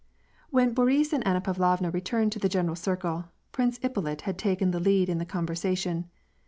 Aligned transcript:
When 0.49 0.73
Boris 0.73 1.13
and 1.13 1.23
Anna 1.27 1.41
Pavlovna 1.41 1.91
returned 1.91 2.31
to 2.31 2.39
the 2.39 2.49
general 2.49 2.75
circle. 2.75 3.25
Prince 3.51 3.77
Ippolit 3.83 4.21
had 4.21 4.35
taken 4.39 4.71
the 4.71 4.79
lead 4.79 5.09
in 5.09 5.19
the 5.19 5.25
conversation. 5.25 6.09